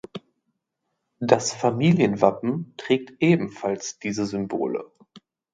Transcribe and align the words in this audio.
Das 1.19 1.53
Familienwappen 1.53 2.73
trägt 2.75 3.21
ebenfalls 3.21 3.99
diese 3.99 4.25
Symbole. 4.25 4.91